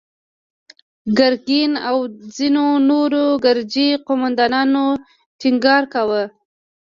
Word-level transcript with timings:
ګرګين 1.17 1.71
او 1.89 1.97
ځينو 2.35 2.65
نورو 2.89 3.23
ګرجي 3.45 3.89
قوماندانانو 4.07 4.85
ټينګار 5.39 5.83
کاوه. 5.93 6.23